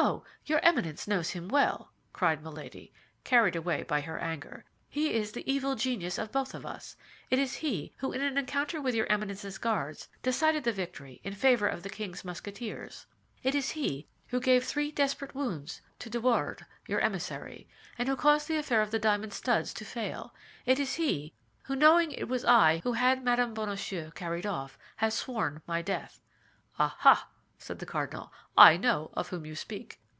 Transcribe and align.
"Oh, 0.00 0.22
your 0.46 0.60
Eminence 0.60 1.08
knows 1.08 1.30
him 1.30 1.48
well," 1.48 1.92
cried 2.12 2.40
Milady, 2.40 2.92
carried 3.24 3.56
away 3.56 3.82
by 3.82 4.00
her 4.00 4.16
anger. 4.20 4.64
"He 4.88 5.12
is 5.12 5.32
the 5.32 5.42
evil 5.52 5.74
genius 5.74 6.18
of 6.18 6.30
both 6.30 6.54
of 6.54 6.64
us. 6.64 6.96
It 7.30 7.40
is 7.40 7.56
he 7.56 7.92
who 7.96 8.12
in 8.12 8.22
an 8.22 8.38
encounter 8.38 8.80
with 8.80 8.94
your 8.94 9.08
Eminence's 9.10 9.58
Guards 9.58 10.08
decided 10.22 10.62
the 10.62 10.70
victory 10.70 11.20
in 11.24 11.34
favor 11.34 11.66
of 11.66 11.82
the 11.82 11.90
king's 11.90 12.24
Musketeers; 12.24 13.06
it 13.42 13.56
is 13.56 13.70
he 13.70 14.06
who 14.28 14.38
gave 14.38 14.62
three 14.64 14.92
desperate 14.92 15.34
wounds 15.34 15.80
to 15.98 16.08
De 16.08 16.20
Wardes, 16.20 16.62
your 16.86 17.00
emissary, 17.00 17.66
and 17.98 18.08
who 18.08 18.14
caused 18.14 18.46
the 18.46 18.56
affair 18.56 18.80
of 18.80 18.92
the 18.92 19.00
diamond 19.00 19.32
studs 19.32 19.74
to 19.74 19.84
fail; 19.84 20.32
it 20.64 20.78
is 20.78 20.94
he 20.94 21.34
who, 21.64 21.74
knowing 21.74 22.12
it 22.12 22.28
was 22.28 22.44
I 22.44 22.82
who 22.84 22.92
had 22.92 23.24
Madame 23.24 23.52
Bonacieux 23.52 24.12
carried 24.12 24.46
off, 24.46 24.78
has 24.96 25.14
sworn 25.14 25.60
my 25.66 25.82
death." 25.82 26.20
"Ah, 26.78 26.96
ah!" 27.04 27.28
said 27.60 27.80
the 27.80 27.86
cardinal, 27.86 28.32
"I 28.56 28.76
know 28.76 29.10
of 29.14 29.30
whom 29.30 29.44
you 29.44 29.56
speak." 29.56 30.00